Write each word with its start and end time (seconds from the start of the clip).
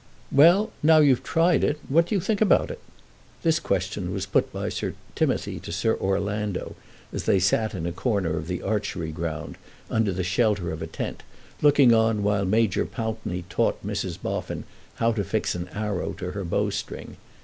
"Well; 0.31 0.71
now 0.81 0.97
you've 0.97 1.21
tried 1.21 1.63
it, 1.63 1.79
what 1.87 2.07
do 2.07 2.15
you 2.15 2.21
think 2.21 2.41
about 2.41 2.71
it?" 2.71 2.79
This 3.43 3.59
question 3.59 4.11
was 4.11 4.25
put 4.25 4.51
by 4.51 4.67
Sir 4.69 4.95
Timothy 5.13 5.59
to 5.59 5.71
Sir 5.71 5.95
Orlando 5.95 6.75
as 7.13 7.25
they 7.25 7.37
sat 7.37 7.75
in 7.75 7.85
a 7.85 7.91
corner 7.91 8.35
of 8.35 8.47
the 8.47 8.63
archery 8.63 9.11
ground, 9.11 9.59
under 9.91 10.11
the 10.11 10.23
shelter 10.23 10.71
of 10.71 10.81
a 10.81 10.87
tent, 10.87 11.21
looking 11.61 11.93
on 11.93 12.23
while 12.23 12.45
Major 12.45 12.87
Pountney 12.87 13.43
taught 13.47 13.85
Mrs. 13.85 14.19
Boffin 14.19 14.63
how 14.95 15.11
to 15.11 15.23
fix 15.23 15.53
an 15.53 15.67
arrow 15.67 16.13
to 16.13 16.31
her 16.31 16.43
bowstring. 16.43 17.17